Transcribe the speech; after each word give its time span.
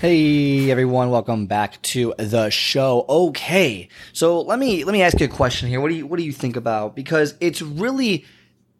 Hey 0.00 0.70
everyone, 0.70 1.10
welcome 1.10 1.46
back 1.46 1.82
to 1.82 2.14
the 2.20 2.50
show. 2.50 3.04
Okay. 3.08 3.88
So 4.12 4.42
let 4.42 4.60
me 4.60 4.84
let 4.84 4.92
me 4.92 5.02
ask 5.02 5.18
you 5.18 5.26
a 5.26 5.28
question 5.28 5.68
here. 5.68 5.80
What 5.80 5.88
do 5.88 5.96
you 5.96 6.06
what 6.06 6.18
do 6.18 6.22
you 6.22 6.30
think 6.30 6.54
about 6.54 6.94
because 6.94 7.34
it's 7.40 7.60
really 7.60 8.24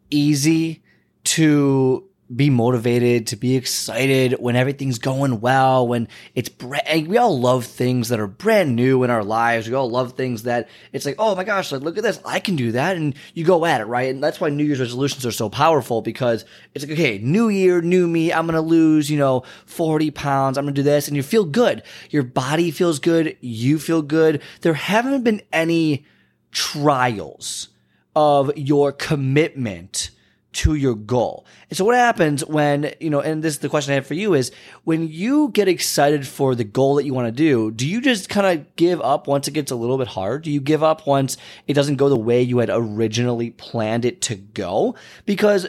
easy 0.09 0.81
to 1.25 2.08
be 2.33 2.49
motivated, 2.51 3.25
to 3.27 3.35
be 3.35 3.55
excited 3.55 4.33
when 4.39 4.55
everything's 4.55 4.99
going 4.99 5.41
well, 5.41 5.87
when 5.87 6.07
it's 6.35 6.49
brand, 6.49 7.07
we 7.07 7.17
all 7.17 7.39
love 7.39 7.65
things 7.65 8.09
that 8.09 8.19
are 8.19 8.27
brand 8.27 8.75
new 8.75 9.03
in 9.03 9.09
our 9.09 9.23
lives. 9.23 9.67
We 9.67 9.73
all 9.73 9.89
love 9.89 10.13
things 10.13 10.43
that 10.43 10.69
it's 10.93 11.05
like, 11.05 11.15
oh 11.17 11.35
my 11.35 11.43
gosh, 11.43 11.71
like 11.71 11.81
look 11.81 11.97
at 11.97 12.03
this, 12.03 12.19
I 12.23 12.39
can 12.39 12.55
do 12.55 12.73
that, 12.73 12.97
and 12.97 13.15
you 13.33 13.45
go 13.45 13.65
at 13.65 13.81
it, 13.81 13.85
right? 13.85 14.13
And 14.13 14.23
that's 14.23 14.39
why 14.39 14.49
New 14.49 14.63
Year's 14.63 14.79
resolutions 14.79 15.25
are 15.25 15.31
so 15.31 15.49
powerful 15.49 16.03
because 16.03 16.45
it's 16.75 16.85
like, 16.85 16.93
okay, 16.93 17.17
new 17.17 17.49
year, 17.49 17.81
new 17.81 18.07
me, 18.07 18.31
I'm 18.31 18.45
gonna 18.45 18.61
lose, 18.61 19.09
you 19.09 19.17
know, 19.17 19.43
40 19.65 20.11
pounds, 20.11 20.57
I'm 20.57 20.65
gonna 20.65 20.75
do 20.75 20.83
this, 20.83 21.07
and 21.07 21.17
you 21.17 21.23
feel 21.23 21.45
good. 21.45 21.81
Your 22.11 22.23
body 22.23 22.69
feels 22.69 22.99
good, 22.99 23.37
you 23.41 23.79
feel 23.79 24.03
good. 24.03 24.43
There 24.61 24.75
haven't 24.75 25.23
been 25.23 25.41
any 25.51 26.05
trials 26.51 27.69
of 28.15 28.55
your 28.55 28.91
commitment 28.91 30.11
to 30.51 30.73
your 30.73 30.95
goal. 30.95 31.45
And 31.69 31.77
so 31.77 31.85
what 31.85 31.95
happens 31.95 32.43
when, 32.45 32.93
you 32.99 33.09
know, 33.09 33.19
and 33.19 33.43
this 33.43 33.53
is 33.53 33.59
the 33.59 33.69
question 33.69 33.91
I 33.91 33.95
have 33.95 34.07
for 34.07 34.15
you 34.15 34.33
is 34.33 34.51
when 34.83 35.07
you 35.07 35.49
get 35.49 35.67
excited 35.67 36.27
for 36.27 36.55
the 36.55 36.63
goal 36.63 36.95
that 36.95 37.05
you 37.05 37.13
want 37.13 37.27
to 37.27 37.31
do, 37.31 37.71
do 37.71 37.87
you 37.87 38.01
just 38.01 38.29
kind 38.29 38.47
of 38.47 38.75
give 38.75 38.99
up 39.01 39.27
once 39.27 39.47
it 39.47 39.51
gets 39.51 39.71
a 39.71 39.75
little 39.75 39.97
bit 39.97 40.07
hard? 40.07 40.43
Do 40.43 40.51
you 40.51 40.59
give 40.59 40.83
up 40.83 41.05
once 41.05 41.37
it 41.67 41.73
doesn't 41.73 41.97
go 41.97 42.09
the 42.09 42.17
way 42.17 42.41
you 42.41 42.57
had 42.57 42.69
originally 42.71 43.51
planned 43.51 44.05
it 44.05 44.21
to 44.23 44.35
go? 44.35 44.95
Because 45.25 45.67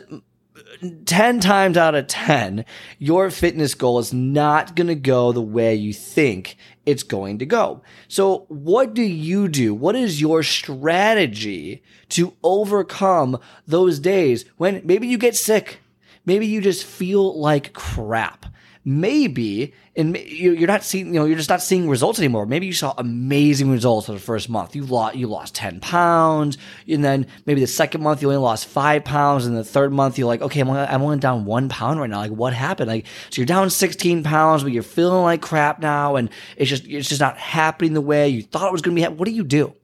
10 1.05 1.41
times 1.41 1.77
out 1.77 1.95
of 1.95 2.07
10, 2.07 2.65
your 2.99 3.31
fitness 3.31 3.75
goal 3.75 3.99
is 3.99 4.13
not 4.13 4.77
going 4.77 4.87
to 4.87 4.95
go 4.95 5.33
the 5.33 5.43
way 5.43 5.75
you 5.75 5.93
think 5.93 6.57
it's 6.87 7.03
going 7.03 7.39
to 7.39 7.47
go. 7.47 7.83
So 8.09 8.47
what 8.49 8.95
do 8.95 9.03
you 9.03 9.49
do? 9.49 9.75
What 9.75 9.97
is 9.97 10.21
your 10.21 10.43
strategy 10.43 11.83
to 12.11 12.35
overcome 12.43 13.39
those 13.67 13.99
days 13.99 14.45
when 14.57 14.83
maybe 14.85 15.07
you 15.07 15.19
get 15.19 15.37
sick? 15.37 15.81
Maybe 16.25 16.47
you 16.47 16.61
just 16.61 16.85
feel 16.85 17.39
like 17.39 17.73
crap 17.73 18.47
maybe 18.85 19.75
and 19.95 20.17
you're 20.17 20.67
not 20.67 20.83
seeing 20.83 21.09
you 21.09 21.21
know 21.21 21.27
you're 21.27 21.37
just 21.37 21.51
not 21.51 21.63
seeing 21.63 21.89
results 21.89 22.19
anymore. 22.19 22.47
Maybe 22.47 22.67
you 22.67 22.73
saw 22.73 22.95
amazing 22.97 23.71
results 23.71 24.07
for 24.07 24.13
the 24.13 24.19
first 24.19 24.49
month. 24.49 24.75
You 24.75 24.85
lost 24.85 25.17
you 25.17 25.27
lost 25.27 25.55
10 25.55 25.81
pounds 25.81 26.57
and 26.89 27.05
then 27.05 27.27
maybe 27.45 27.61
the 27.61 27.67
second 27.67 28.03
month 28.03 28.23
you 28.23 28.29
only 28.29 28.39
lost 28.39 28.67
5 28.67 29.05
pounds 29.05 29.47
and 29.47 29.57
the 29.57 29.65
third 29.65 29.93
month 29.93 30.19
you're 30.19 30.29
like 30.29 30.43
okay 30.43 30.61
I'm 30.61 30.69
only, 30.71 30.81
I'm 30.81 31.03
only 31.03 31.19
down 31.19 31.45
1 31.45 31.69
pound 31.69 32.01
right 32.01 32.09
now. 32.09 32.19
Like 32.19 32.31
what 32.31 32.55
happened? 32.55 32.89
Like 32.89 33.07
so 33.29 33.41
you're 33.41 33.47
down 33.47 33.69
16 33.69 34.23
pounds 34.23 34.63
but 34.63 34.73
you're 34.73 34.83
feeling 34.83 35.23
like 35.23 35.43
crap 35.43 35.81
now 35.81 36.17
and 36.17 36.31
it's 36.57 36.71
just 36.71 36.87
it's 36.87 37.09
just 37.09 37.21
not 37.21 37.37
happening 37.37 37.93
the 37.93 38.01
way 38.01 38.29
you 38.29 38.43
thought 38.43 38.69
it 38.69 38.73
was 38.73 38.83
going 38.83 38.97
to 38.97 39.03
be 39.03 39.15
what 39.15 39.27
do 39.27 39.33
you 39.33 39.45
do 39.45 39.75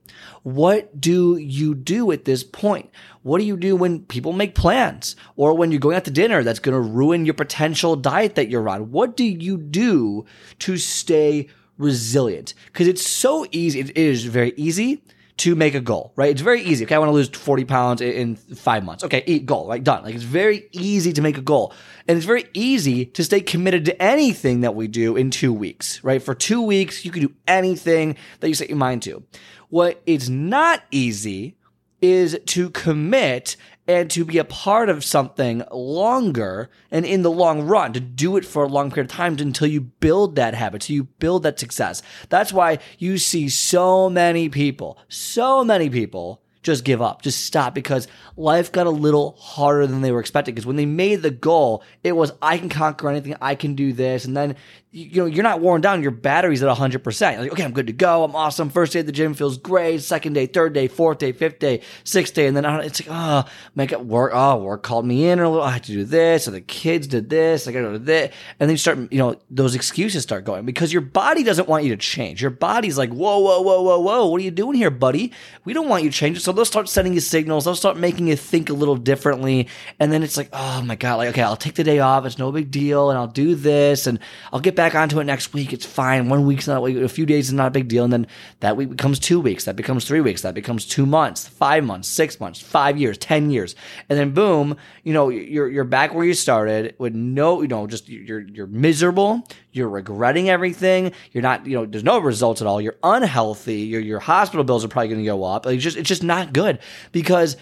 what 0.42 1.00
do 1.00 1.36
you 1.36 1.74
do 1.74 2.12
at 2.12 2.24
this 2.24 2.44
point? 2.44 2.90
What 3.22 3.38
do 3.38 3.44
you 3.44 3.56
do 3.56 3.76
when 3.76 4.00
people 4.04 4.32
make 4.32 4.54
plans 4.54 5.16
or 5.36 5.54
when 5.54 5.70
you're 5.70 5.80
going 5.80 5.96
out 5.96 6.04
to 6.04 6.10
dinner 6.10 6.42
that's 6.42 6.58
going 6.58 6.74
to 6.74 6.80
ruin 6.80 7.24
your 7.24 7.34
potential 7.34 7.96
diet 7.96 8.34
that 8.36 8.48
you're 8.48 8.68
on? 8.68 8.90
What 8.92 9.16
do 9.16 9.24
you 9.24 9.56
do 9.56 10.24
to 10.60 10.76
stay 10.76 11.48
resilient? 11.78 12.54
Because 12.66 12.88
it's 12.88 13.06
so 13.06 13.46
easy. 13.50 13.80
It 13.80 13.96
is 13.96 14.24
very 14.24 14.52
easy 14.56 15.02
to 15.38 15.54
make 15.54 15.74
a 15.74 15.80
goal, 15.80 16.12
right? 16.16 16.30
It's 16.30 16.40
very 16.40 16.62
easy. 16.62 16.84
Okay, 16.84 16.94
I 16.94 16.98
want 16.98 17.10
to 17.10 17.14
lose 17.14 17.28
40 17.28 17.64
pounds 17.66 18.00
in 18.00 18.36
five 18.36 18.84
months. 18.84 19.04
Okay, 19.04 19.22
eat 19.26 19.44
goal, 19.44 19.68
right? 19.68 19.82
Done. 19.82 20.02
Like 20.02 20.14
it's 20.14 20.24
very 20.24 20.68
easy 20.72 21.12
to 21.12 21.20
make 21.20 21.36
a 21.36 21.42
goal. 21.42 21.74
And 22.08 22.16
it's 22.16 22.26
very 22.26 22.46
easy 22.54 23.04
to 23.06 23.22
stay 23.22 23.40
committed 23.40 23.84
to 23.86 24.02
anything 24.02 24.62
that 24.62 24.74
we 24.74 24.88
do 24.88 25.16
in 25.16 25.30
two 25.30 25.52
weeks, 25.52 26.02
right? 26.02 26.22
For 26.22 26.34
two 26.34 26.62
weeks, 26.62 27.04
you 27.04 27.10
can 27.10 27.22
do 27.22 27.34
anything 27.46 28.16
that 28.40 28.48
you 28.48 28.54
set 28.54 28.70
your 28.70 28.78
mind 28.78 29.02
to. 29.02 29.24
What 29.68 30.00
is 30.06 30.30
not 30.30 30.82
easy 30.90 31.56
is 32.00 32.38
to 32.46 32.70
commit 32.70 33.56
and 33.88 34.10
to 34.10 34.24
be 34.24 34.38
a 34.38 34.44
part 34.44 34.88
of 34.88 35.04
something 35.04 35.62
longer 35.70 36.70
and 36.90 37.04
in 37.04 37.22
the 37.22 37.30
long 37.30 37.62
run, 37.62 37.92
to 37.92 38.00
do 38.00 38.36
it 38.36 38.44
for 38.44 38.64
a 38.64 38.68
long 38.68 38.90
period 38.90 39.10
of 39.10 39.16
time 39.16 39.36
until 39.38 39.68
you 39.68 39.80
build 39.80 40.36
that 40.36 40.54
habit, 40.54 40.82
so 40.82 40.92
you 40.92 41.04
build 41.04 41.42
that 41.44 41.60
success. 41.60 42.02
That's 42.28 42.52
why 42.52 42.78
you 42.98 43.18
see 43.18 43.48
so 43.48 44.10
many 44.10 44.48
people, 44.48 44.98
so 45.08 45.64
many 45.64 45.88
people 45.90 46.42
just 46.66 46.84
give 46.84 47.00
up, 47.00 47.22
just 47.22 47.44
stop 47.44 47.74
because 47.74 48.08
life 48.36 48.72
got 48.72 48.86
a 48.86 48.90
little 48.90 49.36
harder 49.38 49.86
than 49.86 50.00
they 50.00 50.10
were 50.10 50.20
expecting. 50.20 50.54
Because 50.54 50.66
when 50.66 50.76
they 50.76 50.84
made 50.84 51.22
the 51.22 51.30
goal, 51.30 51.84
it 52.02 52.12
was, 52.12 52.32
I 52.42 52.58
can 52.58 52.68
conquer 52.68 53.08
anything, 53.08 53.36
I 53.40 53.54
can 53.54 53.74
do 53.74 53.92
this. 53.92 54.24
And 54.24 54.36
then 54.36 54.56
you 54.96 55.20
know, 55.20 55.26
you're 55.26 55.42
not 55.42 55.60
worn 55.60 55.82
down. 55.82 56.00
Your 56.00 56.10
battery's 56.10 56.62
at 56.62 56.74
100%. 56.74 57.38
like, 57.38 57.52
okay, 57.52 57.64
I'm 57.64 57.72
good 57.72 57.88
to 57.88 57.92
go. 57.92 58.24
I'm 58.24 58.34
awesome. 58.34 58.70
First 58.70 58.94
day 58.94 59.00
at 59.00 59.06
the 59.06 59.12
gym 59.12 59.34
feels 59.34 59.58
great. 59.58 60.00
Second 60.00 60.32
day, 60.32 60.46
third 60.46 60.72
day, 60.72 60.88
fourth 60.88 61.18
day, 61.18 61.32
fifth 61.32 61.58
day, 61.58 61.82
sixth 62.02 62.32
day. 62.32 62.46
And 62.46 62.56
then 62.56 62.64
uh, 62.64 62.78
it's 62.78 63.02
like, 63.02 63.08
oh, 63.10 63.44
make 63.74 63.92
it 63.92 64.06
work. 64.06 64.32
Oh, 64.34 64.56
work 64.56 64.82
called 64.82 65.04
me 65.04 65.28
in 65.28 65.38
or 65.38 65.48
little, 65.48 65.62
I 65.62 65.72
had 65.72 65.84
to 65.84 65.92
do 65.92 66.04
this. 66.04 66.48
Or 66.48 66.52
the 66.52 66.62
kids 66.62 67.06
did 67.08 67.28
this. 67.28 67.68
I 67.68 67.72
got 67.72 67.82
to 67.82 67.92
do 67.92 67.98
this. 67.98 68.32
And 68.58 68.70
then 68.70 68.74
you 68.74 68.78
start, 68.78 69.12
you 69.12 69.18
know, 69.18 69.36
those 69.50 69.74
excuses 69.74 70.22
start 70.22 70.46
going 70.46 70.64
because 70.64 70.94
your 70.94 71.02
body 71.02 71.42
doesn't 71.42 71.68
want 71.68 71.84
you 71.84 71.90
to 71.90 71.98
change. 71.98 72.40
Your 72.40 72.50
body's 72.50 72.96
like, 72.96 73.10
whoa, 73.10 73.38
whoa, 73.38 73.60
whoa, 73.60 73.82
whoa, 73.82 74.00
whoa. 74.00 74.26
What 74.28 74.40
are 74.40 74.44
you 74.44 74.50
doing 74.50 74.78
here, 74.78 74.90
buddy? 74.90 75.30
We 75.66 75.74
don't 75.74 75.88
want 75.88 76.04
you 76.04 76.10
to 76.10 76.16
change. 76.16 76.40
They'll 76.56 76.64
start 76.64 76.88
sending 76.88 77.14
you 77.14 77.20
signals. 77.20 77.64
They'll 77.64 77.74
start 77.76 77.96
making 77.96 78.26
you 78.26 78.36
think 78.36 78.70
a 78.70 78.74
little 78.74 78.96
differently. 78.96 79.68
And 80.00 80.12
then 80.12 80.22
it's 80.22 80.36
like, 80.36 80.48
oh 80.52 80.82
my 80.82 80.96
God, 80.96 81.16
like, 81.16 81.28
okay, 81.28 81.42
I'll 81.42 81.56
take 81.56 81.74
the 81.74 81.84
day 81.84 82.00
off. 82.00 82.26
It's 82.26 82.38
no 82.38 82.50
big 82.50 82.70
deal. 82.70 83.10
And 83.10 83.18
I'll 83.18 83.26
do 83.26 83.54
this 83.54 84.06
and 84.06 84.18
I'll 84.52 84.60
get 84.60 84.74
back 84.74 84.94
onto 84.94 85.20
it 85.20 85.24
next 85.24 85.52
week 85.52 85.72
it's 85.72 85.86
fine. 85.86 86.28
One 86.28 86.46
week's 86.46 86.66
not 86.66 86.82
a 86.82 87.08
few 87.08 87.26
days 87.26 87.48
is 87.48 87.52
not 87.52 87.68
a 87.68 87.70
big 87.70 87.88
deal. 87.88 88.04
And 88.04 88.12
then 88.12 88.26
that 88.60 88.76
week 88.76 88.90
becomes 88.90 89.18
two 89.18 89.40
weeks. 89.40 89.64
That 89.64 89.76
becomes 89.76 90.06
three 90.06 90.20
weeks. 90.20 90.42
That 90.42 90.54
becomes 90.54 90.86
two 90.86 91.06
months, 91.06 91.46
five 91.46 91.84
months, 91.84 92.08
six 92.08 92.40
months, 92.40 92.60
five 92.60 92.98
years, 92.98 93.18
10 93.18 93.50
years. 93.50 93.74
And 94.08 94.18
then 94.18 94.32
boom, 94.32 94.76
you 95.04 95.12
know, 95.12 95.28
you're, 95.28 95.68
you're 95.68 95.84
back 95.84 96.14
where 96.14 96.24
you 96.24 96.34
started 96.34 96.94
with 96.98 97.14
no, 97.14 97.62
you 97.62 97.68
know, 97.68 97.86
just 97.86 98.08
you're, 98.08 98.40
you're 98.40 98.66
miserable. 98.66 99.46
You're 99.76 99.88
regretting 99.88 100.48
everything. 100.48 101.12
You're 101.32 101.42
not, 101.42 101.66
you 101.66 101.76
know, 101.76 101.86
there's 101.86 102.04
no 102.04 102.18
results 102.18 102.60
at 102.60 102.66
all. 102.66 102.80
You're 102.80 102.96
unhealthy. 103.02 103.80
Your, 103.80 104.00
your 104.00 104.20
hospital 104.20 104.64
bills 104.64 104.84
are 104.84 104.88
probably 104.88 105.08
going 105.08 105.20
to 105.20 105.26
go 105.26 105.44
up. 105.44 105.66
It's 105.66 105.82
just, 105.82 105.96
it's 105.96 106.08
just 106.08 106.22
not 106.22 106.52
good 106.52 106.78
because 107.12 107.56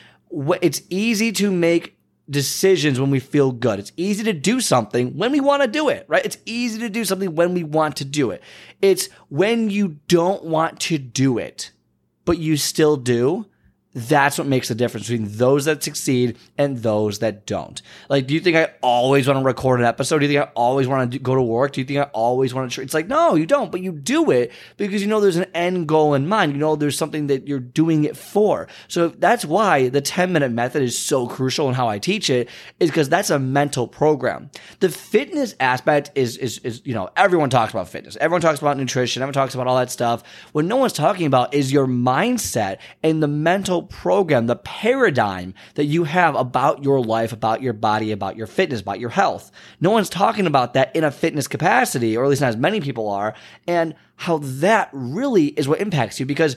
it's 0.63 0.83
easy 0.91 1.33
to 1.33 1.51
make 1.51 1.99
decisions 2.31 2.99
when 2.99 3.11
we 3.11 3.21
feel 3.21 3.53
good. 3.53 3.79
It's 3.79 3.93
easy 3.97 4.25
to 4.25 4.33
do 4.33 4.61
something 4.61 5.17
when 5.17 5.33
we 5.33 5.41
want 5.41 5.63
to 5.63 5.69
do 5.69 5.89
it, 5.89 6.07
right? 6.09 6.25
It's 6.25 6.39
easy 6.47 6.79
to 6.81 6.89
do 6.89 7.05
something 7.05 7.35
when 7.35 7.53
we 7.55 7.65
want 7.65 7.97
to 7.97 8.05
do 8.05 8.31
it. 8.31 8.43
It's 8.81 9.09
when 9.29 9.71
you 9.71 9.99
don't 10.09 10.45
want 10.45 10.81
to 10.81 10.99
do 10.99 11.39
it, 11.39 11.73
but 12.25 12.39
you 12.39 12.57
still 12.57 12.97
do 12.97 13.47
that's 13.95 14.39
what 14.39 14.47
makes 14.49 14.69
the 14.69 14.75
difference 14.75 15.09
between 15.09 15.29
those 15.37 15.67
that 15.67 15.83
succeed 15.83 16.37
and 16.59 16.79
those 16.79 17.21
that 17.21 17.47
don't. 17.47 17.81
Like, 18.09 18.27
do 18.27 18.35
you 18.35 18.41
think 18.41 18.57
I 18.57 18.71
always 18.83 19.29
want 19.29 19.39
to 19.39 19.45
record 19.45 19.79
an 19.79 19.87
episode? 19.87 20.19
Do 20.19 20.27
you 20.27 20.33
think 20.33 20.49
I 20.49 20.53
always 20.55 20.89
want 20.89 21.13
to 21.13 21.19
go 21.21 21.37
to 21.37 21.43
work? 21.43 21.73
Do 21.73 21.81
you 21.81 21.87
think 21.87 22.01
I 22.01 22.11
always 22.13 22.53
want 22.53 22.73
to? 22.73 22.83
It's 22.83 22.93
like, 22.93 23.07
no, 23.07 23.37
you 23.37 23.47
don't, 23.47 23.71
but 23.71 23.81
you 23.81 23.93
do 23.93 24.33
it 24.33 24.51
because 24.77 25.01
you 25.01 25.09
know 25.09 25.21
there's 25.21 25.37
an 25.37 25.47
end 25.55 25.87
goal 25.87 26.15
in 26.15 26.27
mind. 26.27 26.53
You 26.53 26.59
know 26.59 26.75
there's 26.75 26.99
something 26.99 27.29
that 27.29 27.47
you're 27.47 27.61
doing 27.61 28.05
it 28.05 28.17
for. 28.17 28.67
So 28.89 29.09
that's 29.09 29.45
why 29.45 29.89
the 29.89 30.01
10 30.01 30.33
minute 30.33 30.51
method 30.51 30.83
is 30.83 30.99
so 30.99 31.29
crucial 31.29 31.69
in 31.69 31.75
how 31.75 31.89
I 31.89 32.01
teach 32.01 32.31
it 32.31 32.49
is 32.81 32.91
because 32.91 33.09
that's 33.09 33.31
a 33.31 33.39
mental 33.39 33.87
program. 33.87 34.51
The 34.81 34.89
fitness 34.89 35.55
aspect 35.61 36.11
is, 36.17 36.37
is, 36.37 36.59
is, 36.59 36.83
you 36.85 36.95
know, 36.95 37.11
everyone 37.17 37.49
talks 37.49 37.73
about 37.73 37.89
fitness. 37.89 38.17
Everyone 38.21 38.41
talks 38.41 38.59
about 38.59 38.77
nutrition. 38.77 39.23
Everyone 39.23 39.35
talks 39.35 39.55
about 39.55 39.69
all 39.69 39.77
that 39.77 39.93
stuff. 39.93 40.25
What 40.51 40.65
no 40.65 40.77
one's 40.77 40.93
talking 40.93 41.27
about 41.27 41.55
is 41.55 41.73
your 41.73 41.87
mindset 41.87 42.79
and 43.05 43.23
the 43.23 43.29
mental 43.29 43.84
program, 43.85 44.47
the 44.47 44.57
paradigm 44.57 45.55
that 45.75 45.85
you 45.85 46.05
have 46.05 46.35
about 46.35 46.83
your 46.85 47.01
life, 47.01 47.33
about 47.33 47.63
your 47.63 47.73
body, 47.73 48.13
about 48.13 48.37
your 48.37 48.47
fitness, 48.47 48.81
about 48.81 49.01
your 49.01 49.11
health. 49.11 49.51
No 49.81 49.91
one's 49.91 50.11
talking 50.11 50.47
about 50.47 50.75
that 50.75 50.95
in 50.95 51.05
a 51.05 51.11
fitness 51.11 51.49
capacity, 51.49 52.17
or 52.17 52.25
at 52.25 52.31
least 52.31 52.43
not 52.43 52.49
as 52.49 52.57
many 52.57 52.81
people 52.81 53.09
are, 53.09 53.35
and 53.67 53.95
how 54.17 54.39
that 54.39 54.91
really 54.93 55.47
is 55.47 55.69
what 55.69 55.81
impacts 55.81 56.21
you 56.21 56.27
because 56.27 56.57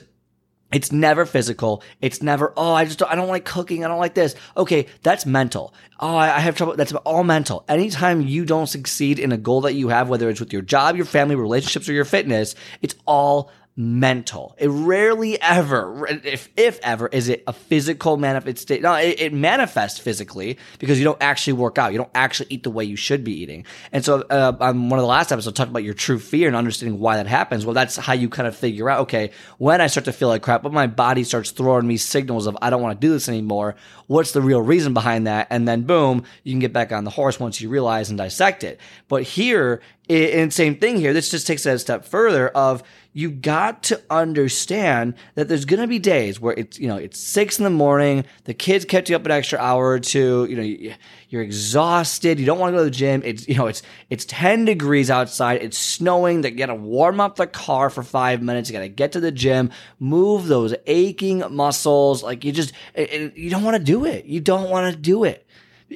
it's 0.70 0.92
never 0.92 1.24
physical. 1.24 1.82
It's 2.02 2.22
never, 2.22 2.52
oh, 2.56 2.74
I 2.74 2.84
just, 2.84 2.98
don't, 2.98 3.10
I 3.10 3.14
don't 3.14 3.28
like 3.28 3.46
cooking. 3.46 3.84
I 3.84 3.88
don't 3.88 3.98
like 3.98 4.14
this. 4.14 4.34
Okay. 4.56 4.86
That's 5.02 5.24
mental. 5.24 5.72
Oh, 5.98 6.14
I 6.14 6.40
have 6.40 6.56
trouble. 6.56 6.76
That's 6.76 6.92
all 6.92 7.24
mental. 7.24 7.64
Anytime 7.68 8.20
you 8.20 8.44
don't 8.44 8.66
succeed 8.66 9.18
in 9.18 9.32
a 9.32 9.38
goal 9.38 9.62
that 9.62 9.74
you 9.74 9.88
have, 9.88 10.10
whether 10.10 10.28
it's 10.28 10.40
with 10.40 10.52
your 10.52 10.62
job, 10.62 10.96
your 10.96 11.06
family, 11.06 11.36
relationships, 11.36 11.88
or 11.88 11.94
your 11.94 12.04
fitness, 12.04 12.54
it's 12.82 12.94
all 13.06 13.50
mental. 13.78 14.56
It 14.58 14.66
rarely 14.66 15.40
ever, 15.40 16.04
if 16.24 16.48
if 16.56 16.80
ever, 16.82 17.06
is 17.06 17.28
it 17.28 17.44
a 17.46 17.52
physical 17.52 18.16
manifestation. 18.16 18.82
No, 18.82 18.94
it, 18.94 19.20
it, 19.20 19.32
manifests 19.32 20.00
physically 20.00 20.58
because 20.80 20.98
you 20.98 21.04
don't 21.04 21.22
actually 21.22 21.52
work 21.52 21.78
out. 21.78 21.92
You 21.92 21.98
don't 21.98 22.10
actually 22.12 22.48
eat 22.50 22.64
the 22.64 22.70
way 22.70 22.84
you 22.84 22.96
should 22.96 23.22
be 23.22 23.40
eating. 23.40 23.64
And 23.92 24.04
so, 24.04 24.22
uh, 24.22 24.56
on 24.58 24.88
one 24.88 24.98
of 24.98 25.04
the 25.04 25.08
last 25.08 25.30
episodes, 25.30 25.56
I 25.56 25.62
talked 25.62 25.70
about 25.70 25.84
your 25.84 25.94
true 25.94 26.18
fear 26.18 26.48
and 26.48 26.56
understanding 26.56 26.98
why 26.98 27.16
that 27.18 27.28
happens. 27.28 27.64
Well, 27.64 27.74
that's 27.74 27.94
how 27.94 28.14
you 28.14 28.28
kind 28.28 28.48
of 28.48 28.56
figure 28.56 28.90
out. 28.90 29.02
Okay, 29.02 29.30
when 29.58 29.80
I 29.80 29.86
start 29.86 30.06
to 30.06 30.12
feel 30.12 30.26
like 30.26 30.42
crap, 30.42 30.64
when 30.64 30.74
my 30.74 30.88
body 30.88 31.22
starts 31.22 31.52
throwing 31.52 31.86
me 31.86 31.98
signals 31.98 32.48
of 32.48 32.58
I 32.60 32.70
don't 32.70 32.82
want 32.82 33.00
to 33.00 33.06
do 33.06 33.12
this 33.12 33.28
anymore. 33.28 33.76
What's 34.08 34.32
the 34.32 34.42
real 34.42 34.60
reason 34.60 34.92
behind 34.92 35.28
that? 35.28 35.46
And 35.50 35.68
then 35.68 35.82
boom, 35.82 36.24
you 36.42 36.52
can 36.52 36.58
get 36.58 36.72
back 36.72 36.90
on 36.90 37.04
the 37.04 37.10
horse 37.10 37.38
once 37.38 37.60
you 37.60 37.68
realize 37.68 38.08
and 38.08 38.18
dissect 38.18 38.64
it. 38.64 38.80
But 39.06 39.22
here, 39.22 39.80
and 40.08 40.52
same 40.52 40.76
thing 40.76 40.96
here. 40.96 41.12
This 41.12 41.30
just 41.30 41.46
takes 41.46 41.66
it 41.66 41.74
a 41.74 41.78
step 41.78 42.04
further 42.04 42.48
of 42.48 42.82
you 43.18 43.32
got 43.32 43.82
to 43.82 44.00
understand 44.10 45.12
that 45.34 45.48
there's 45.48 45.64
going 45.64 45.80
to 45.80 45.88
be 45.88 45.98
days 45.98 46.38
where 46.38 46.54
it's, 46.54 46.78
you 46.78 46.86
know, 46.86 46.96
it's 46.96 47.18
six 47.18 47.58
in 47.58 47.64
the 47.64 47.70
morning. 47.70 48.24
The 48.44 48.54
kids 48.54 48.84
kept 48.84 49.10
you 49.10 49.16
up 49.16 49.24
an 49.24 49.32
extra 49.32 49.58
hour 49.58 49.88
or 49.88 49.98
two. 49.98 50.46
You 50.48 50.56
know, 50.56 50.94
you're 51.28 51.42
exhausted. 51.42 52.38
You 52.38 52.46
don't 52.46 52.60
want 52.60 52.74
to 52.74 52.76
go 52.76 52.84
to 52.84 52.84
the 52.84 52.92
gym. 52.92 53.22
It's, 53.24 53.48
you 53.48 53.56
know, 53.56 53.66
it's, 53.66 53.82
it's 54.08 54.24
10 54.26 54.66
degrees 54.66 55.10
outside. 55.10 55.60
It's 55.64 55.76
snowing 55.76 56.42
that 56.42 56.52
you 56.52 56.58
got 56.58 56.66
to 56.66 56.76
warm 56.76 57.18
up 57.18 57.34
the 57.34 57.48
car 57.48 57.90
for 57.90 58.04
five 58.04 58.40
minutes. 58.40 58.70
You 58.70 58.74
got 58.74 58.82
to 58.82 58.88
get 58.88 59.10
to 59.12 59.20
the 59.20 59.32
gym, 59.32 59.72
move 59.98 60.46
those 60.46 60.76
aching 60.86 61.42
muscles. 61.50 62.22
Like 62.22 62.44
you 62.44 62.52
just, 62.52 62.72
you 62.94 63.50
don't 63.50 63.64
want 63.64 63.76
to 63.76 63.82
do 63.82 64.04
it. 64.04 64.26
You 64.26 64.40
don't 64.40 64.70
want 64.70 64.94
to 64.94 64.96
do 64.96 65.24
it. 65.24 65.44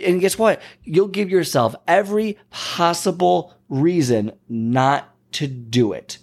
And 0.04 0.20
guess 0.20 0.36
what? 0.36 0.60
You'll 0.82 1.06
give 1.06 1.30
yourself 1.30 1.76
every 1.86 2.36
possible 2.50 3.54
reason 3.68 4.32
not 4.48 5.08
to 5.34 5.46
do 5.46 5.92
it. 5.92 6.18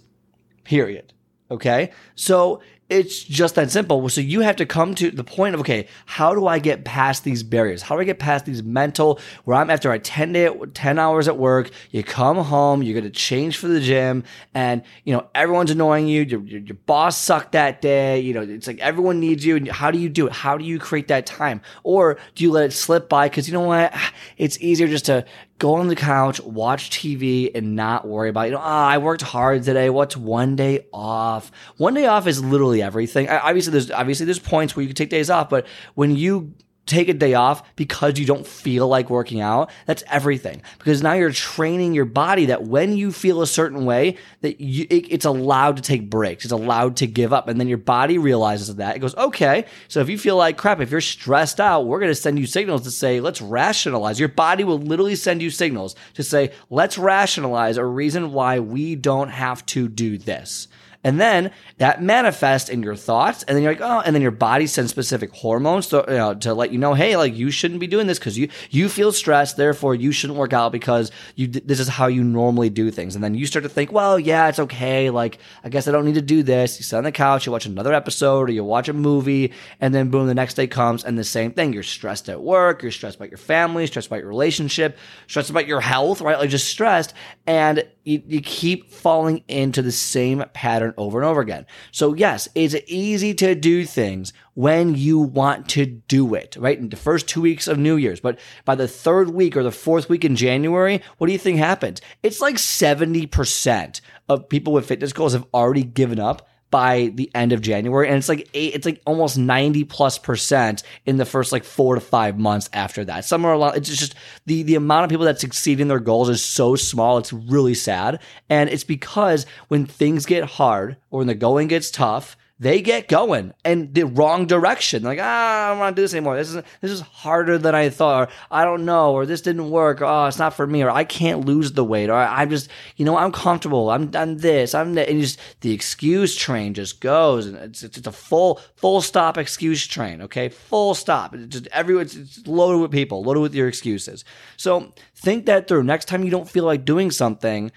Period. 0.70 1.14
Okay. 1.50 1.90
So 2.14 2.62
it's 2.90 3.24
just 3.24 3.56
that 3.56 3.72
simple. 3.72 4.08
So 4.08 4.22
you 4.22 4.42
have 4.42 4.56
to 4.58 4.68
come 4.68 4.94
to 4.96 5.10
the 5.10 5.24
point 5.24 5.56
of, 5.56 5.62
okay, 5.62 5.88
how 6.06 6.36
do 6.36 6.46
I 6.46 6.60
get 6.60 6.86
past 6.86 7.24
these 7.24 7.42
barriers? 7.42 7.82
How 7.82 7.96
do 7.96 8.02
I 8.02 8.04
get 8.04 8.20
past 8.20 8.46
these 8.46 8.62
mental 8.62 9.20
where 9.46 9.58
I'm 9.58 9.72
after 9.72 9.92
a 9.92 9.98
10 9.98 10.34
day, 10.34 10.48
10 10.76 11.00
hours 11.00 11.28
at 11.28 11.40
work, 11.40 11.72
you 11.90 12.04
come 12.04 12.38
home, 12.38 12.84
you're 12.84 12.94
going 12.94 13.12
to 13.12 13.20
change 13.20 13.58
for 13.58 13.68
the 13.68 13.80
gym 13.80 14.24
and, 14.54 14.84
you 15.06 15.14
know, 15.14 15.26
everyone's 15.34 15.72
annoying 15.72 16.08
you. 16.08 16.22
Your, 16.22 16.42
your, 16.42 16.62
your 16.62 16.78
boss 16.86 17.18
sucked 17.18 17.54
that 17.54 17.82
day. 17.82 18.20
You 18.20 18.36
know, 18.36 18.44
it's 18.44 18.68
like 18.68 18.78
everyone 18.78 19.20
needs 19.20 19.44
you. 19.44 19.56
And 19.56 19.68
how 19.68 19.90
do 19.90 19.98
you 19.98 20.08
do 20.08 20.28
it? 20.28 20.34
How 20.34 20.56
do 20.56 20.66
you 20.66 20.78
create 20.78 21.08
that 21.08 21.26
time? 21.26 21.62
Or 21.82 22.20
do 22.36 22.44
you 22.44 22.52
let 22.52 22.66
it 22.66 22.74
slip 22.74 23.10
by? 23.10 23.28
Cause 23.30 23.48
you 23.48 23.56
know 23.56 23.62
what? 23.62 23.92
It's 24.38 24.58
easier 24.62 24.88
just 24.88 25.06
to 25.08 25.26
go 25.60 25.76
on 25.76 25.88
the 25.88 25.96
couch, 25.96 26.42
watch 26.42 26.90
TV, 26.90 27.52
and 27.54 27.76
not 27.76 28.08
worry 28.08 28.30
about, 28.30 28.44
you 28.48 28.52
know, 28.52 28.60
oh, 28.60 28.62
I 28.62 28.98
worked 28.98 29.22
hard 29.22 29.64
today. 29.64 29.90
What's 29.90 30.18
one 30.18 30.56
day 30.56 30.88
off? 30.94 31.52
One 31.78 31.94
day 31.94 32.08
off 32.08 32.26
is 32.28 32.44
literally 32.44 32.82
everything. 32.82 33.30
Obviously, 33.30 33.72
there's 33.72 33.92
obviously 33.92 34.26
there's 34.26 34.40
points 34.40 34.76
where 34.76 34.82
you 34.82 34.88
can 34.88 34.96
take 34.96 35.10
days 35.10 35.30
off, 35.30 35.50
but 35.50 35.68
when 35.96 36.16
you 36.16 36.54
take 36.90 37.10
a 37.10 37.14
day 37.14 37.34
off 37.34 37.76
because 37.76 38.20
you 38.20 38.26
don't 38.26 38.46
feel 38.46 38.88
like 38.88 39.10
working 39.10 39.40
out, 39.40 39.70
that's 39.86 40.04
everything. 40.08 40.62
Because 40.78 41.02
now 41.02 41.14
you're 41.14 41.32
training 41.32 41.94
your 41.94 42.06
body 42.06 42.48
that 42.48 42.64
when 42.64 42.98
you 42.98 43.12
feel 43.12 43.42
a 43.42 43.48
certain 43.48 43.86
way, 43.86 44.18
that 44.42 44.60
you, 44.60 44.86
it, 44.90 45.06
it's 45.10 45.26
allowed 45.26 45.78
to 45.78 45.82
take 45.82 46.10
breaks. 46.10 46.44
It's 46.44 46.52
allowed 46.52 46.98
to 46.98 47.08
give 47.08 47.32
up. 47.32 47.48
And 47.48 47.60
then 47.60 47.68
your 47.68 47.78
body 47.78 48.18
realizes 48.18 48.76
that. 48.76 48.96
It 48.96 49.00
goes, 49.00 49.16
okay, 49.16 49.66
so 49.88 50.00
if 50.00 50.10
you 50.10 50.18
feel 50.18 50.36
like 50.36 50.58
crap, 50.58 50.80
if 50.80 50.92
you're 50.92 51.02
stressed 51.02 51.60
out, 51.60 51.86
we're 51.86 52.00
going 52.00 52.12
to 52.12 52.16
send 52.16 52.40
you 52.40 52.46
signals 52.46 52.82
to 52.84 52.92
say, 52.92 53.20
let's 53.20 53.42
rationalize. 53.42 54.20
Your 54.20 54.30
body 54.30 54.64
will 54.64 54.80
literally 54.80 55.16
send 55.16 55.42
you 55.42 55.50
signals 55.50 55.96
to 56.16 56.24
say, 56.24 56.52
let's 56.70 56.98
rationalize 56.98 57.78
a 57.78 57.86
reason 57.86 58.34
why 58.34 58.60
we 58.60 58.96
don't 58.96 59.30
have 59.30 59.66
to 59.68 59.88
do 59.88 60.18
this. 60.18 60.68
And 61.04 61.20
then 61.20 61.52
that 61.78 62.04
manifests 62.04 62.70
in 62.70 62.84
your 62.84 62.96
thoughts. 62.96 63.44
And 63.44 63.56
then 63.56 63.64
you're 63.64 63.72
like, 63.72 63.82
oh, 63.82 64.02
and 64.02 64.14
then 64.14 64.22
your 64.22 64.32
body 64.32 64.68
sends 64.68 64.92
specific 64.92 65.32
hormones 65.32 65.88
to, 65.88 66.04
you 66.08 66.16
know, 66.16 66.34
to 66.36 66.54
let 66.54 66.72
you 66.72 66.78
know, 66.78 66.94
hey, 66.94 67.16
like 67.16 67.36
you 67.38 67.52
shouldn't 67.52 67.80
be 67.80 67.88
doing 67.88 68.08
this 68.08 68.20
because 68.20 68.38
you, 68.38 68.50
you 68.70 68.90
feel 68.90 69.14
stressed. 69.14 69.56
Therefore, 69.56 69.96
you 69.96 70.12
shouldn't 70.12 70.38
work 70.38 70.52
out 70.52 70.74
because 70.74 71.12
you, 71.36 71.48
this 71.48 71.80
is 71.80 71.88
how 71.88 72.08
you 72.08 72.24
normally 72.24 72.70
do 72.70 72.92
things. 72.92 73.16
And 73.16 73.24
then 73.24 73.34
you 73.34 73.46
start 73.46 73.64
to 73.64 73.70
think, 73.70 73.94
well, 73.94 74.20
yeah, 74.20 74.50
it's 74.50 74.60
okay. 74.60 75.10
Like, 75.10 75.40
I 75.64 75.70
guess 75.70 75.88
I 75.88 75.92
don't 75.92 76.06
need 76.06 76.16
to 76.16 76.22
do 76.22 76.44
this. 76.44 76.78
You 76.78 76.84
sit 76.84 76.98
on 76.98 77.06
the 77.06 77.14
couch, 77.14 77.46
you 77.46 77.54
watch 77.54 77.66
another 77.66 77.94
episode 77.94 78.50
or 78.50 78.52
you 78.52 78.66
watch 78.66 78.90
a 78.90 78.94
movie. 78.94 79.54
And 79.80 79.96
then 79.96 80.10
boom, 80.10 80.28
the 80.28 80.36
next 80.36 80.56
day 80.56 80.68
comes 80.68 81.06
and 81.06 81.18
the 81.18 81.24
same 81.24 81.54
thing. 81.54 81.72
You're 81.72 81.84
stressed 81.84 82.28
at 82.28 82.42
work. 82.42 82.82
You're 82.82 82.92
stressed 82.92 83.16
about 83.16 83.30
your 83.30 83.38
family, 83.38 83.88
stressed 83.88 84.08
about 84.08 84.20
your 84.20 84.28
relationship, 84.28 84.98
stressed 85.28 85.50
about 85.50 85.66
your 85.66 85.80
health, 85.80 86.20
right? 86.20 86.38
Like 86.38 86.50
just 86.50 86.68
stressed. 86.68 87.14
And 87.48 87.86
you, 88.10 88.24
you 88.26 88.42
keep 88.42 88.92
falling 88.92 89.44
into 89.48 89.84
the 89.84 89.92
same 89.92 90.44
pattern 90.54 90.96
over 90.98 91.20
and 91.20 91.28
over 91.28 91.42
again. 91.42 91.68
So 91.92 92.16
yes, 92.16 92.50
it's 92.56 92.76
easy 92.88 93.36
to 93.36 93.54
do 93.54 93.86
things 93.86 94.34
when 94.56 94.96
you 94.96 95.20
want 95.20 95.70
to 95.70 95.86
do 95.86 96.34
it, 96.34 96.58
right? 96.60 96.80
In 96.80 96.90
the 96.90 96.96
first 96.96 97.28
two 97.28 97.42
weeks 97.42 97.68
of 97.68 97.78
New 97.78 97.98
Year's, 97.98 98.20
but 98.20 98.40
by 98.66 98.74
the 98.74 98.88
third 98.88 99.30
week 99.30 99.56
or 99.56 99.62
the 99.62 99.72
fourth 99.72 100.10
week 100.10 100.26
in 100.26 100.36
January, 100.36 101.02
what 101.20 101.28
do 101.28 101.34
you 101.34 101.40
think 101.40 101.60
happens? 101.60 102.02
It's 102.24 102.42
like 102.42 102.56
70% 102.56 104.02
of 104.28 104.50
people 104.50 104.74
with 104.74 104.88
fitness 104.88 105.14
goals 105.14 105.34
have 105.34 105.46
already 105.54 105.84
given 105.84 106.20
up 106.20 106.49
by 106.72 107.12
the 107.16 107.32
end 107.34 107.52
of 107.52 107.62
January. 107.62 108.08
And 108.08 108.18
it's 108.18 108.30
like 108.30 108.50
eight, 108.54 108.76
it's 108.76 108.86
like 108.86 109.02
almost 109.06 109.38
90 109.38 109.84
plus 109.86 110.18
percent 110.18 110.84
in 111.06 111.18
the 111.18 111.26
first 111.26 111.52
like 111.52 111.64
four 111.64 111.96
to 111.96 112.02
five 112.02 112.38
months 112.38 112.70
after 112.74 113.04
that. 113.06 113.26
Somewhere 113.26 113.54
along, 113.54 113.76
it's 113.76 113.90
just 113.90 114.16
the, 114.46 114.64
the 114.64 114.76
amount 114.76 115.06
of 115.06 115.10
people 115.10 115.26
that 115.26 115.40
succeed 115.40 115.80
in 115.80 115.88
their 115.88 116.00
goals 116.00 116.30
is 116.30 116.44
so 116.44 116.76
small. 116.76 117.18
It's 117.18 117.34
really 117.34 117.74
sad. 117.74 118.20
And 118.50 118.70
it's 118.70 118.84
because 118.84 119.46
when 119.68 119.86
things 119.86 120.26
get 120.26 120.44
hard 120.44 120.98
or 121.10 121.20
when 121.20 121.28
the 121.28 121.36
going 121.36 121.68
gets 121.68 121.90
tough, 121.92 122.38
they 122.60 122.82
get 122.82 123.08
going 123.08 123.54
in 123.64 123.94
the 123.94 124.04
wrong 124.04 124.46
direction. 124.46 125.04
Like, 125.04 125.20
ah, 125.22 125.68
I 125.68 125.70
don't 125.70 125.80
want 125.80 125.96
to 125.96 126.00
do 126.00 126.04
this 126.04 126.14
anymore. 126.14 126.36
This 126.36 126.54
is 126.54 126.62
this 126.82 126.92
is 126.92 127.00
harder 127.00 127.58
than 127.58 127.74
I 127.74 127.90
thought. 127.90 128.28
Or 128.28 128.34
I 128.52 128.66
don't 128.66 128.84
know, 128.84 129.14
or 129.14 129.26
this 129.26 129.42
didn't 129.42 129.70
work. 129.70 130.02
Or, 130.02 130.06
oh, 130.06 130.26
it's 130.26 130.40
not 130.40 130.54
for 130.54 130.68
me. 130.68 130.84
Or 130.84 130.90
I 130.90 131.06
can't 131.06 131.46
lose 131.46 131.72
the 131.72 131.86
weight. 131.86 132.10
Or 132.10 132.16
I'm 132.16 132.50
just, 132.50 132.70
you 132.98 133.06
know, 133.06 133.18
I'm 133.18 133.32
comfortable. 133.32 133.90
I'm 133.90 134.08
done 134.08 134.38
this. 134.38 134.76
I'm 134.76 134.96
that. 134.96 135.08
And 135.08 135.22
just 135.22 135.40
the 135.62 135.72
excuse 135.72 136.36
train 136.36 136.74
just 136.74 137.00
goes, 137.00 137.46
and 137.46 137.56
it's 137.56 137.82
it's, 137.82 137.98
it's 137.98 138.08
a 138.08 138.12
full 138.12 138.60
full 138.76 139.00
stop 139.02 139.38
excuse 139.38 139.88
train. 139.88 140.22
Okay, 140.24 140.50
full 140.50 140.94
stop. 140.96 141.34
It's 141.34 141.48
just 141.48 141.68
everyone. 141.68 142.04
It's, 142.04 142.16
it's 142.16 142.46
loaded 142.46 142.82
with 142.82 142.92
people, 142.92 143.24
loaded 143.24 143.40
with 143.40 143.56
your 143.56 143.70
excuses. 143.70 144.26
So 144.58 144.94
think 145.16 145.46
that 145.46 145.70
through. 145.70 145.84
Next 145.84 146.10
time 146.10 146.26
you 146.26 146.32
don't 146.32 146.50
feel 146.50 146.66
like 146.66 146.84
doing 146.84 147.10
something, 147.10 147.72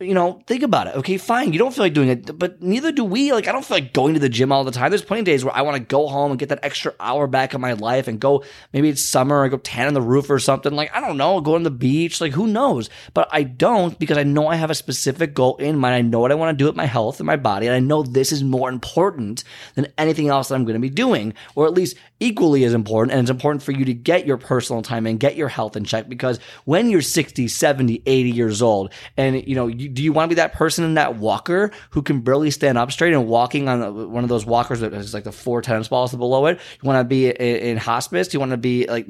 you 0.00 0.14
know, 0.14 0.42
think 0.46 0.62
about 0.62 0.86
it. 0.86 0.96
Okay, 0.96 1.18
fine. 1.18 1.52
You 1.52 1.58
don't 1.58 1.74
feel 1.74 1.84
like 1.84 1.92
doing 1.92 2.08
it, 2.08 2.38
but 2.38 2.62
neither 2.62 2.90
do 2.90 3.04
we. 3.04 3.32
Like, 3.32 3.46
I 3.46 3.52
don't 3.52 3.64
feel 3.64 3.76
like 3.76 3.92
going 3.92 4.14
to 4.14 4.20
the 4.20 4.30
gym 4.30 4.50
all 4.50 4.64
the 4.64 4.70
time. 4.70 4.90
There's 4.90 5.02
plenty 5.02 5.20
of 5.20 5.26
days 5.26 5.44
where 5.44 5.54
I 5.54 5.60
want 5.60 5.76
to 5.76 5.82
go 5.82 6.06
home 6.08 6.30
and 6.30 6.40
get 6.40 6.48
that 6.48 6.60
extra 6.62 6.94
hour 6.98 7.26
back 7.26 7.52
in 7.52 7.60
my 7.60 7.74
life 7.74 8.08
and 8.08 8.18
go, 8.18 8.42
maybe 8.72 8.88
it's 8.88 9.04
summer, 9.04 9.44
I 9.44 9.48
go 9.48 9.58
tan 9.58 9.88
on 9.88 9.94
the 9.94 10.00
roof 10.00 10.30
or 10.30 10.38
something. 10.38 10.72
Like, 10.72 10.94
I 10.96 11.00
don't 11.00 11.18
know, 11.18 11.42
go 11.42 11.54
on 11.54 11.64
the 11.64 11.70
beach. 11.70 12.18
Like, 12.18 12.32
who 12.32 12.46
knows? 12.46 12.88
But 13.12 13.28
I 13.30 13.42
don't 13.42 13.98
because 13.98 14.16
I 14.16 14.22
know 14.22 14.48
I 14.48 14.56
have 14.56 14.70
a 14.70 14.74
specific 14.74 15.34
goal 15.34 15.56
in 15.56 15.76
mind. 15.76 15.94
I 15.94 16.00
know 16.00 16.20
what 16.20 16.32
I 16.32 16.36
want 16.36 16.56
to 16.56 16.62
do 16.62 16.66
with 16.66 16.76
my 16.76 16.86
health 16.86 17.20
and 17.20 17.26
my 17.26 17.36
body. 17.36 17.66
And 17.66 17.76
I 17.76 17.80
know 17.80 18.02
this 18.02 18.32
is 18.32 18.42
more 18.42 18.70
important 18.70 19.44
than 19.74 19.92
anything 19.98 20.28
else 20.28 20.48
that 20.48 20.54
I'm 20.54 20.64
going 20.64 20.74
to 20.74 20.80
be 20.80 20.88
doing, 20.88 21.34
or 21.54 21.66
at 21.66 21.74
least 21.74 21.98
equally 22.20 22.64
as 22.64 22.72
important. 22.72 23.12
And 23.12 23.20
it's 23.20 23.30
important 23.30 23.62
for 23.62 23.72
you 23.72 23.84
to 23.84 23.94
get 23.94 24.26
your 24.26 24.38
personal 24.38 24.80
time 24.80 25.06
and 25.06 25.20
get 25.20 25.36
your 25.36 25.48
health 25.48 25.76
in 25.76 25.84
check 25.84 26.08
because 26.08 26.38
when 26.64 26.88
you're 26.88 27.02
60, 27.02 27.48
70, 27.48 28.02
80 28.06 28.30
years 28.30 28.62
old 28.62 28.92
and, 29.18 29.46
you 29.46 29.54
know, 29.54 29.66
you 29.66 29.89
do 29.92 30.02
you 30.02 30.12
want 30.12 30.30
to 30.30 30.34
be 30.34 30.40
that 30.40 30.52
person 30.52 30.84
in 30.84 30.94
that 30.94 31.16
walker 31.16 31.70
who 31.90 32.02
can 32.02 32.20
barely 32.20 32.50
stand 32.50 32.78
up 32.78 32.92
straight 32.92 33.12
and 33.12 33.26
walking 33.26 33.68
on 33.68 34.12
one 34.12 34.24
of 34.24 34.28
those 34.28 34.46
walkers 34.46 34.80
that 34.80 34.92
has 34.92 35.14
like 35.14 35.24
the 35.24 35.32
four 35.32 35.62
tennis 35.62 35.88
balls 35.88 36.14
below 36.14 36.46
it? 36.46 36.58
You 36.82 36.86
want 36.86 36.98
to 37.00 37.04
be 37.04 37.28
in, 37.28 37.56
in 37.56 37.76
hospice? 37.76 38.28
Do 38.28 38.36
you 38.36 38.40
want 38.40 38.52
to 38.52 38.56
be 38.56 38.86
like 38.86 39.06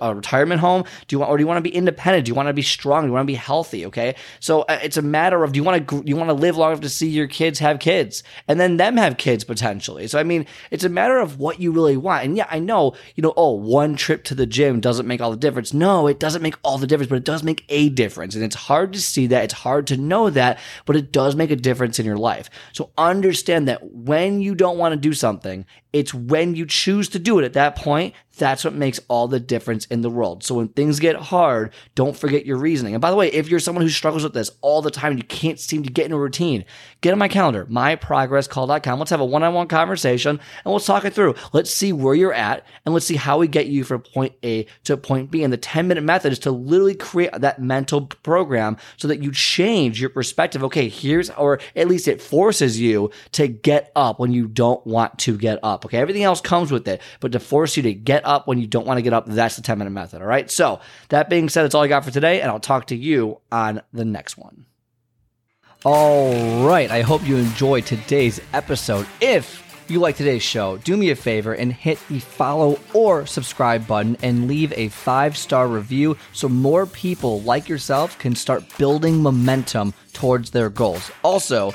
a 0.00 0.14
retirement 0.14 0.60
home? 0.60 0.84
Do 1.06 1.14
you 1.14 1.18
want, 1.18 1.30
or 1.30 1.36
do 1.36 1.42
you 1.42 1.46
want 1.46 1.58
to 1.58 1.62
be 1.62 1.74
independent? 1.74 2.26
Do 2.26 2.30
you 2.30 2.34
want 2.34 2.48
to 2.48 2.52
be 2.52 2.62
strong? 2.62 3.04
Do 3.04 3.08
you 3.08 3.12
want 3.12 3.24
to 3.24 3.32
be 3.32 3.34
healthy? 3.34 3.86
Okay. 3.86 4.14
So 4.40 4.62
uh, 4.62 4.78
it's 4.82 4.96
a 4.96 5.02
matter 5.02 5.44
of 5.44 5.52
do 5.52 5.58
you 5.58 5.64
want 5.64 5.88
to, 5.88 6.02
you 6.06 6.16
want 6.16 6.28
to 6.28 6.34
live 6.34 6.56
long 6.56 6.70
enough 6.70 6.82
to 6.82 6.88
see 6.88 7.08
your 7.08 7.26
kids 7.26 7.58
have 7.58 7.78
kids 7.78 8.22
and 8.48 8.58
then 8.58 8.76
them 8.76 8.96
have 8.96 9.16
kids 9.16 9.44
potentially? 9.44 10.06
So, 10.06 10.18
I 10.18 10.22
mean, 10.22 10.46
it's 10.70 10.84
a 10.84 10.88
matter 10.88 11.18
of 11.18 11.38
what 11.38 11.60
you 11.60 11.72
really 11.72 11.96
want. 11.96 12.24
And 12.24 12.36
yeah, 12.36 12.46
I 12.50 12.58
know, 12.58 12.94
you 13.14 13.22
know, 13.22 13.34
oh, 13.36 13.52
one 13.52 13.96
trip 13.96 14.24
to 14.24 14.34
the 14.34 14.46
gym 14.46 14.80
doesn't 14.80 15.06
make 15.06 15.20
all 15.20 15.30
the 15.30 15.36
difference. 15.36 15.72
No, 15.72 16.06
it 16.06 16.18
doesn't 16.18 16.42
make 16.42 16.56
all 16.62 16.78
the 16.78 16.86
difference, 16.86 17.10
but 17.10 17.16
it 17.16 17.24
does 17.24 17.42
make 17.42 17.64
a 17.68 17.88
difference. 17.88 18.34
And 18.34 18.44
it's 18.44 18.56
hard 18.56 18.92
to 18.92 19.00
see 19.00 19.26
that. 19.28 19.44
It's 19.44 19.54
hard 19.54 19.86
to 19.88 19.96
know 19.96 20.21
that, 20.30 20.58
but 20.86 20.96
it 20.96 21.12
does 21.12 21.36
make 21.36 21.50
a 21.50 21.56
difference 21.56 21.98
in 21.98 22.06
your 22.06 22.16
life. 22.16 22.50
So 22.72 22.90
understand 22.96 23.68
that 23.68 23.92
when 23.92 24.40
you 24.40 24.54
don't 24.54 24.78
want 24.78 24.92
to 24.92 24.96
do 24.96 25.12
something, 25.12 25.66
It's 25.92 26.14
when 26.14 26.54
you 26.54 26.66
choose 26.66 27.08
to 27.10 27.18
do 27.18 27.38
it 27.38 27.44
at 27.44 27.52
that 27.54 27.76
point, 27.76 28.14
that's 28.38 28.64
what 28.64 28.74
makes 28.74 28.98
all 29.08 29.28
the 29.28 29.40
difference 29.40 29.84
in 29.86 30.00
the 30.00 30.08
world. 30.08 30.42
So 30.42 30.54
when 30.54 30.68
things 30.68 30.98
get 31.00 31.16
hard, 31.16 31.72
don't 31.94 32.16
forget 32.16 32.46
your 32.46 32.56
reasoning. 32.56 32.94
And 32.94 33.00
by 33.00 33.10
the 33.10 33.16
way, 33.16 33.30
if 33.30 33.48
you're 33.48 33.60
someone 33.60 33.82
who 33.82 33.90
struggles 33.90 34.22
with 34.22 34.32
this 34.32 34.50
all 34.62 34.80
the 34.80 34.90
time, 34.90 35.12
and 35.12 35.20
you 35.20 35.26
can't 35.26 35.60
seem 35.60 35.82
to 35.82 35.90
get 35.90 36.06
in 36.06 36.12
a 36.12 36.18
routine, 36.18 36.64
get 37.02 37.12
on 37.12 37.18
my 37.18 37.28
calendar, 37.28 37.66
myprogresscall.com. 37.66 38.98
Let's 38.98 39.10
have 39.10 39.20
a 39.20 39.24
one-on-one 39.24 39.68
conversation 39.68 40.40
and 40.64 40.72
we'll 40.72 40.80
talk 40.80 41.04
it 41.04 41.12
through. 41.12 41.34
Let's 41.52 41.72
see 41.72 41.92
where 41.92 42.14
you're 42.14 42.32
at 42.32 42.66
and 42.84 42.94
let's 42.94 43.06
see 43.06 43.16
how 43.16 43.38
we 43.38 43.48
get 43.48 43.66
you 43.66 43.84
from 43.84 44.00
point 44.00 44.34
A 44.42 44.66
to 44.84 44.96
point 44.96 45.30
B. 45.30 45.42
And 45.42 45.52
the 45.52 45.58
10 45.58 45.88
minute 45.88 46.04
method 46.04 46.32
is 46.32 46.38
to 46.40 46.50
literally 46.50 46.94
create 46.94 47.32
that 47.32 47.60
mental 47.60 48.06
program 48.06 48.76
so 48.96 49.08
that 49.08 49.22
you 49.22 49.30
change 49.30 50.00
your 50.00 50.10
perspective. 50.10 50.64
Okay, 50.64 50.88
here's, 50.88 51.28
or 51.30 51.60
at 51.76 51.88
least 51.88 52.08
it 52.08 52.22
forces 52.22 52.80
you 52.80 53.10
to 53.32 53.46
get 53.46 53.92
up 53.94 54.18
when 54.18 54.32
you 54.32 54.48
don't 54.48 54.84
want 54.86 55.18
to 55.18 55.36
get 55.36 55.58
Okay. 55.84 55.98
Everything 55.98 56.22
else 56.22 56.40
comes 56.40 56.70
with 56.70 56.86
it, 56.88 57.00
but 57.20 57.32
to 57.32 57.40
force 57.40 57.76
you 57.76 57.82
to 57.84 57.94
get 57.94 58.24
up 58.24 58.46
when 58.46 58.58
you 58.58 58.66
don't 58.66 58.86
want 58.86 58.98
to 58.98 59.02
get 59.02 59.12
up, 59.12 59.26
that's 59.26 59.56
the 59.56 59.62
10 59.62 59.78
minute 59.78 59.90
method. 59.90 60.20
All 60.22 60.28
right. 60.28 60.50
So 60.50 60.80
that 61.08 61.28
being 61.28 61.48
said, 61.48 61.64
that's 61.64 61.74
all 61.74 61.82
I 61.82 61.88
got 61.88 62.04
for 62.04 62.10
today. 62.10 62.40
And 62.40 62.50
I'll 62.50 62.60
talk 62.60 62.86
to 62.88 62.96
you 62.96 63.38
on 63.50 63.82
the 63.92 64.04
next 64.04 64.36
one. 64.36 64.66
All 65.84 66.66
right. 66.66 66.90
I 66.90 67.02
hope 67.02 67.26
you 67.26 67.36
enjoyed 67.36 67.86
today's 67.86 68.40
episode. 68.52 69.06
If 69.20 69.62
you 69.88 70.00
like 70.00 70.16
today's 70.16 70.42
show, 70.42 70.78
do 70.78 70.96
me 70.96 71.10
a 71.10 71.16
favor 71.16 71.52
and 71.52 71.72
hit 71.72 71.98
the 72.08 72.20
follow 72.20 72.78
or 72.94 73.26
subscribe 73.26 73.86
button 73.86 74.16
and 74.22 74.48
leave 74.48 74.72
a 74.74 74.88
five 74.88 75.36
star 75.36 75.68
review 75.68 76.16
so 76.32 76.48
more 76.48 76.86
people 76.86 77.42
like 77.42 77.68
yourself 77.68 78.18
can 78.18 78.34
start 78.34 78.64
building 78.78 79.22
momentum 79.22 79.92
towards 80.12 80.50
their 80.50 80.70
goals. 80.70 81.10
Also, 81.22 81.74